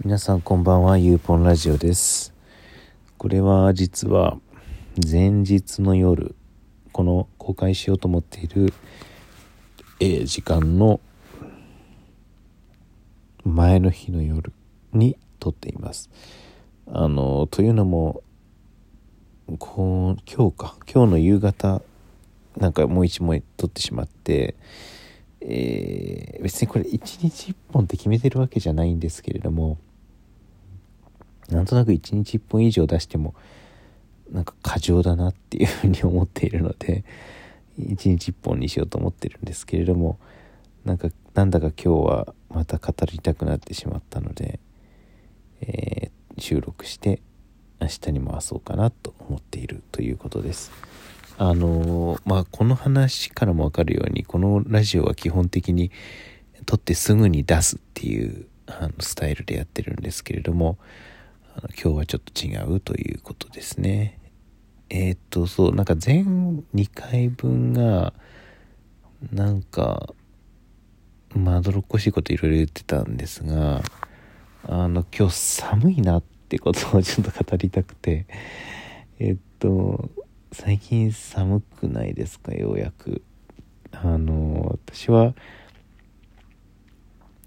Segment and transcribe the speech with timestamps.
[0.00, 2.34] 皆さんこんばんはゆうぽんラジオです。
[3.18, 4.38] これは実は
[4.96, 6.34] 前日の夜
[6.92, 8.72] この公開しようと思っている、
[10.00, 10.98] えー、時間の
[13.44, 14.52] 前の日の夜
[14.92, 16.10] に撮っています。
[16.86, 18.22] あのというのも
[19.58, 20.76] こう今日か。
[20.92, 21.82] 今日の夕方
[22.56, 24.56] なんかもう一問撮ってしまって
[25.44, 29.78] えー、別にこれ1日1本って決めてるわけじゃないんですけれども
[31.48, 33.34] なんとなく1日1本以上出しても
[34.30, 37.04] なんか過剰だなっていうふうに思っているので
[37.78, 40.18] 1日1本にしようと思ってるんですけれども
[40.84, 44.60] なんかなんだか今日はまた語りたくなってしまったので、
[45.60, 47.20] えー、収録して
[47.80, 50.70] 明日に回そうかなと思っているということです。
[51.44, 55.90] あのまあこの話からもわかるようにこのラジオは基本的に
[56.66, 60.78] 撮ってすぐに出すっていうあのスタイルでやってるんですけれども
[61.70, 64.20] 今日はちょっと違うということですね。
[64.88, 68.12] えー、っとそうなんか全2回分が
[69.32, 70.14] なんか
[71.34, 73.82] まどろっこしいこといろいろ言ってたんですが
[74.68, 78.26] あの今日寒いなってことをちょっと語りたくて。
[79.18, 80.08] えっと
[80.52, 82.52] 最近寒くないですか？
[82.52, 83.22] ようやく。
[83.90, 85.34] あの私は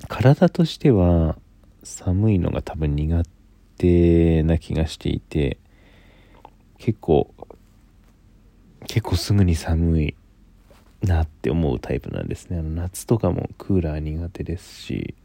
[0.07, 1.37] 体としては
[1.83, 3.23] 寒いのが多分苦
[3.77, 5.57] 手な気がしていて
[6.77, 7.33] 結構
[8.87, 10.15] 結構すぐに寒い
[11.01, 12.59] なって思うタイプなんですね。
[12.59, 15.15] あの夏とかもクーラー苦手ですし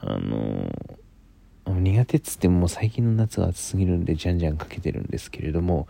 [0.00, 0.72] あの
[1.72, 5.88] 苦手っつっても最近の夏は暑すぎるんでじゃんじゃんかけてるんですけれども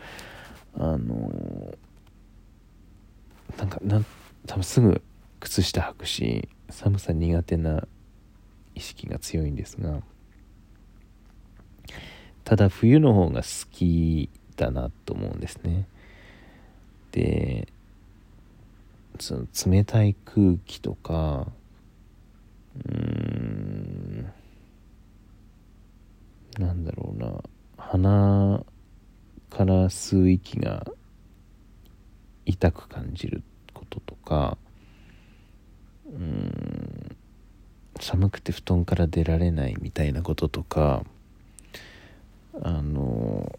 [0.74, 1.74] あの
[3.58, 4.06] なんかなん
[4.46, 5.02] 多分すぐ
[5.40, 7.86] 靴下履くし寒さ苦手な
[8.74, 10.00] 意識が強いんですが
[12.44, 15.86] ただ冬の方が好きだなと思うんですね。
[17.12, 17.68] で
[19.18, 21.48] その冷たい空気とか
[22.84, 24.05] うん
[26.58, 27.42] なんだろうな。
[27.76, 28.64] 鼻
[29.50, 30.86] から吸う息が
[32.46, 33.42] 痛く感じる
[33.74, 34.56] こととか。
[36.06, 37.16] うん。
[38.00, 41.04] 寒くて布団から出られないみたいなこととか。
[42.62, 43.58] あの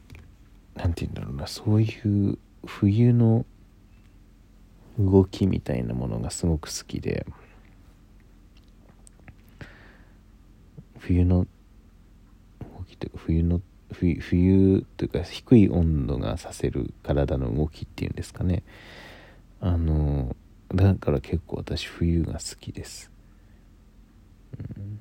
[0.74, 1.46] 何て言うんだろうな。
[1.46, 3.46] そういう冬の
[4.98, 7.28] 動きみたいなものがすごく好きで。
[11.00, 11.46] 冬の
[12.98, 18.64] きというか冬の冬冬というか低い温度がさせる体の動きっていうんですかね。
[19.60, 20.36] あの
[20.74, 23.10] だから結構私冬が好きです、
[24.76, 25.00] うん、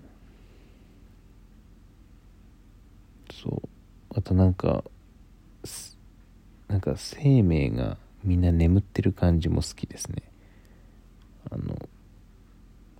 [3.32, 3.68] そう。
[4.16, 4.84] あとなんか
[6.68, 10.22] なんか生命がみんな眠ってる感じも好きですね。
[11.50, 11.76] あの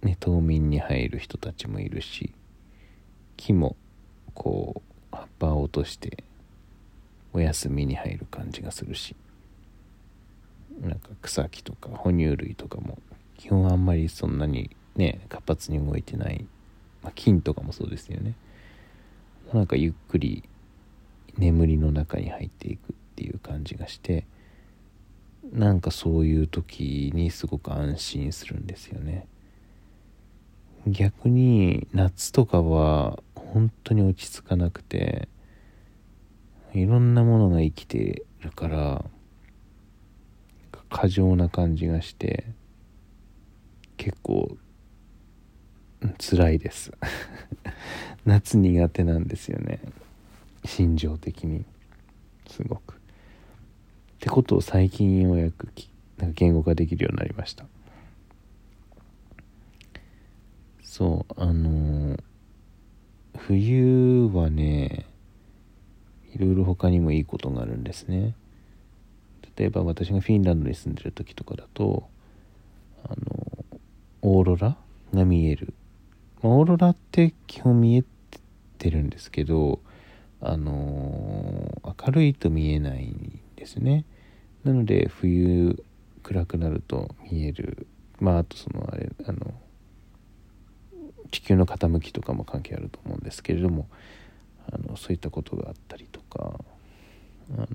[0.03, 2.33] ね冬眠に入る人たちもいるし
[3.37, 3.77] 木も
[4.36, 4.82] こ
[5.12, 6.22] う葉っぱを落として
[7.32, 9.16] お休みに入る感じがするし。
[10.80, 12.98] なんか草木とか哺乳類とかも
[13.38, 16.44] 基本あんまりそんなにね活発に動いてない、
[17.02, 18.34] まあ、菌とかもそうですよね。
[19.52, 20.42] なんかゆっくり
[21.38, 24.26] 眠りの中に入っていくっていう感じがして
[25.53, 29.26] なんかそういう時にすごく安心するんですよね。
[30.86, 33.20] 逆に夏とかは
[33.53, 35.29] 本当に落ち着かなくて
[36.75, 39.05] いろんなものが生きてるから
[40.91, 42.47] 過剰な感じがして
[43.97, 44.57] 結構
[46.19, 46.93] 辛いです。
[48.25, 49.81] 夏苦手なんですよね。
[50.65, 51.65] 心情的に。
[52.49, 52.95] すごく。
[52.95, 52.97] っ
[54.21, 55.69] てことを最近ようやく
[56.19, 57.67] なんか言語化できるようになりました。
[60.83, 61.96] そうあのー
[63.47, 65.07] 冬はね
[66.34, 68.34] いろいろ他にもいいことがあるんですね。
[69.57, 72.09] 例えば私がフィンランドに住んでる時とかだと
[73.04, 73.65] あの
[74.22, 74.77] オーロラ？
[75.15, 75.72] が見える、
[76.43, 78.04] ま、オーロラって基本見え
[78.78, 79.78] てるんですけど
[80.41, 84.04] あの明るいと見えないんですね。
[84.65, 85.84] なので冬
[86.25, 87.87] 暗くなると見える。
[88.19, 89.54] まああとそのあれあの
[91.31, 93.89] 地球の傾きとかも関係あると思うんですけれども
[94.73, 96.61] あのそういったことがあったりとか
[97.57, 97.67] あの、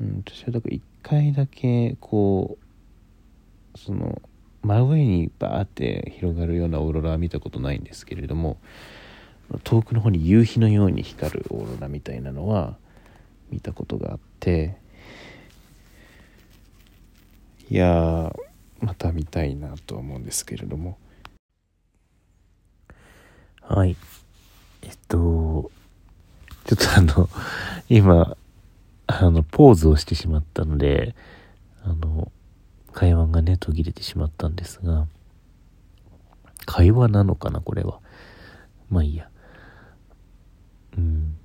[0.00, 2.58] うん、私はだから一回だけこ
[3.74, 4.20] うその
[4.62, 8.58] 真上にバーって広がるようなオーロラは見たことないんですけれども
[9.62, 12.76] 遠くの方に夕日のように光るオーロラみたいなのは
[13.50, 14.76] 見たことがあって
[17.70, 18.34] いや
[18.80, 20.98] また見たいなと思うんですけれども。
[23.60, 23.96] はい。
[24.82, 25.70] えっと
[26.66, 27.28] ちょっとあの
[27.88, 28.36] 今
[29.06, 31.14] あのポーズをしてしまったので
[31.82, 32.30] あの
[32.92, 35.06] 会話がね途切れてしまったんですが
[36.66, 38.00] 会話なのかなこれは。
[38.90, 39.28] まあいいや。
[40.96, 41.36] うん。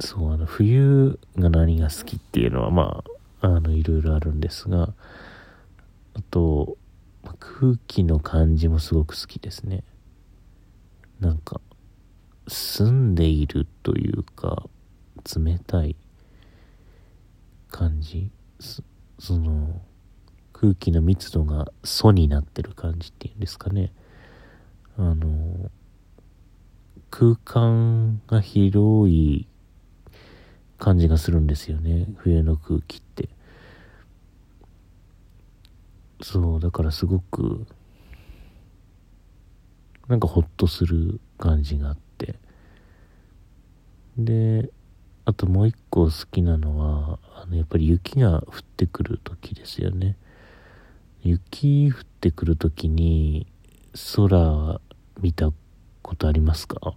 [0.00, 3.02] そうあの冬が何が好きっていうのはま
[3.40, 4.92] ああのいろいろあるんですが
[6.16, 6.78] あと
[7.38, 9.84] 空気の感じもすごく好きですね。
[11.20, 11.60] なんか
[12.48, 14.64] 澄んでいるというか
[15.36, 15.94] 冷たい
[17.70, 18.30] 感じ。
[19.18, 19.82] その
[20.54, 23.92] 空気の密度が素になってる感じっていうんですかね。
[24.96, 25.70] あの
[27.10, 29.46] 空間が広い
[30.78, 32.06] 感じがするんですよね。
[32.16, 33.15] 冬の空気って。
[36.28, 37.64] そうだからすごく
[40.08, 42.34] なんかホッとする感じがあって。
[44.18, 44.70] で
[45.24, 50.16] あともう一個好きなのはあのやっぱり雪が降ってくる時ですよね。
[51.22, 53.46] 雪降ってくる時に
[54.16, 54.80] 空
[55.20, 55.52] 見た
[56.02, 56.94] ことありますか？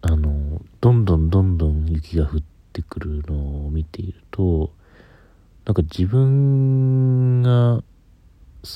[0.00, 2.40] あのどんどんどんどん雪が降っ
[2.72, 4.72] てくるのを見ていると
[5.64, 7.82] なんか自分が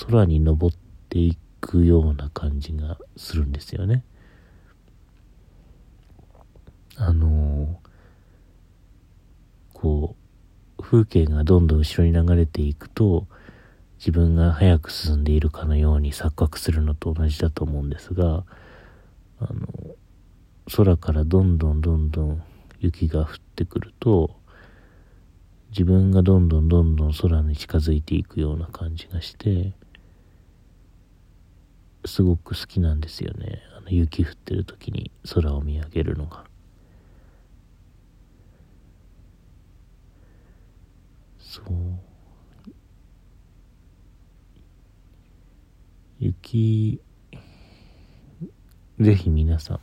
[0.09, 0.77] 空に登っ
[1.09, 4.05] ていくような感じがするんですよね。
[6.97, 7.81] あの
[9.73, 10.17] こ
[10.79, 13.27] う風景がどんどん後ろに流れていくと
[13.99, 18.45] 自分が早く進んでいるかのように錯覚するのと同じだと思うんですが
[19.41, 19.69] あの
[20.75, 22.43] 空からどんどんどんどん
[22.81, 23.27] 雪が降っ
[23.57, 24.38] てくると
[25.71, 29.73] 自分がどんどんどんどん空に近づいていくような感じがして
[32.05, 33.61] すごく好きなんですよね。
[33.77, 36.45] あの雪降ってる時に空を見上げるのが。
[41.39, 41.65] そう。
[46.19, 47.01] 雪
[49.01, 49.81] ぜひ皆さんも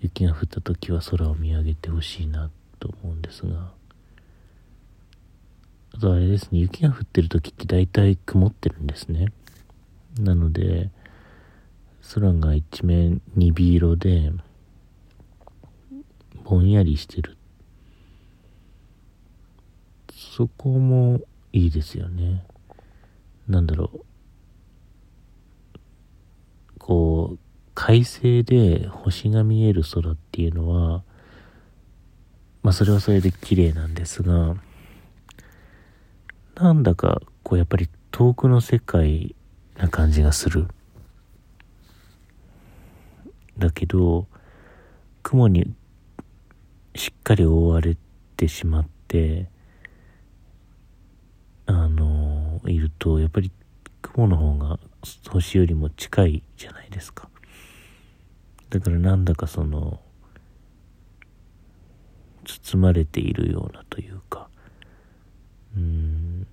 [0.00, 2.50] 雪が降った時は空を見上げてほしいな
[2.80, 3.72] と思うんですが。
[5.96, 9.32] あとあれですね雪が降ってる時って大体曇ってるんですね。
[10.20, 10.90] なので
[12.14, 14.30] 空が一面鈍色で
[16.44, 17.38] ぼんやりしてる。
[20.14, 21.22] そこも
[21.54, 22.44] いいですよね。
[23.48, 24.00] なんだろう。
[26.78, 27.38] こう
[27.74, 31.02] 快晴で星が見える空っていうのは
[32.62, 34.56] まあそれはそれで綺麗なんですが
[36.56, 39.36] なんだかこうやっぱり遠くの世界
[39.76, 40.68] な感じがする。
[43.58, 44.26] だけど
[45.22, 45.74] 雲に
[46.94, 47.96] しっかり覆われ
[48.36, 49.48] てしまって
[51.66, 53.50] あのいるとやっぱり
[54.00, 54.78] 雲の方が
[55.28, 57.28] 星よりも近いじゃないですか。
[58.70, 60.00] だからなんだかその
[62.44, 64.48] 包まれているようなというか
[65.76, 66.46] うん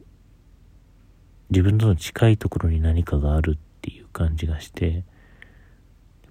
[1.54, 5.04] 自分との近いところに何かがあるっていう感じがして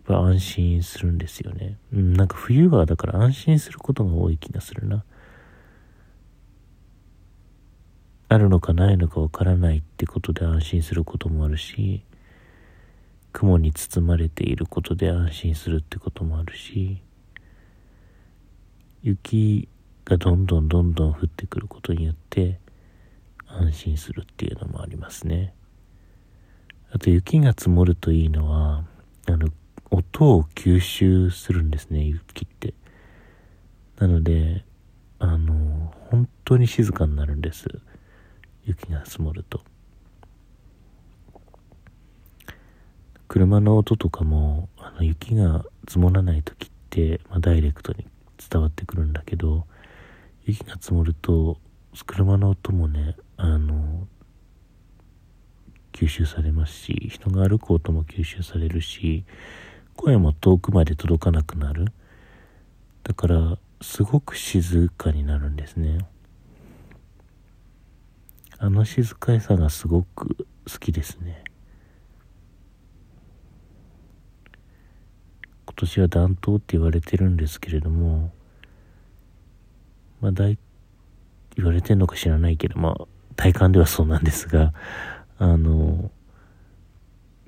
[0.04, 1.78] ぱ安心するんですよね。
[1.92, 5.04] うん、なんか冬はだから安心することが多い気がするな。
[8.28, 12.02] あるのかないのかわからないってことで安心することもあるし、
[13.32, 17.00] 雲に包まれていることで安心するってこともあるし、
[19.02, 19.68] 雪
[20.04, 22.58] がどんどんどんどん降ってくることによって
[23.58, 25.54] 安心するっていうのもありますね。
[26.90, 28.84] あと雪が積もるといいのは、
[29.26, 29.48] あの、
[29.90, 32.74] 音を吸収するんですね、雪って。
[33.98, 34.64] なので、
[35.18, 37.66] あの、本当に静かになるんです。
[38.64, 39.60] 雪が積もると。
[43.28, 48.06] 車の音とかも、あの、雪が積もらない時って、まあ、ダイレクトに
[48.50, 49.66] 伝わってくるんだけど、
[50.44, 51.58] 雪が積もると、
[52.06, 54.06] 車の音もね、あの、
[55.90, 59.24] 吸収されますし、人が歩く音も吸収されるし、
[59.96, 61.86] 声も遠くまで届かなくなる。
[63.02, 65.98] だからすごく静かになるんですね。
[68.58, 71.42] あの静かさがすごく好きですね。
[75.66, 78.32] 今年は暖冬って言われてるんですけれども
[80.20, 80.56] まあ大
[81.56, 83.11] 言われてんのか知らないけどまあ
[83.42, 84.72] 体感ではそうなんですが
[85.36, 86.12] あの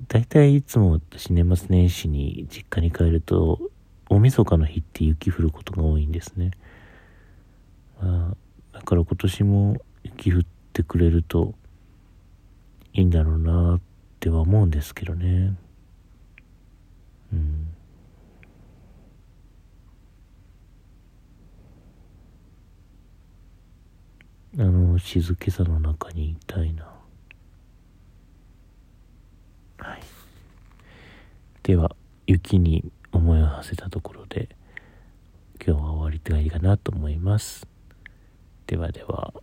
[0.09, 3.61] 大体いつも私年末年始に実家に帰ると
[4.09, 6.51] 大晦日の日って雪降ることが多いんですね、
[8.01, 8.35] ま
[8.73, 10.41] あ、だから今年も雪降っ
[10.73, 11.53] てくれると
[12.91, 13.81] いいんだろうなっ
[14.19, 15.55] ては思うんですけどね。
[17.31, 17.75] うん
[24.57, 24.63] あ
[24.95, 26.85] の静けさの中にいたいな。
[29.77, 30.01] はい。
[31.63, 31.93] では
[32.27, 34.47] 雪に思いを馳せたところで
[35.65, 37.67] 今日は終わりたいかなと思います。
[38.67, 39.33] ではでは。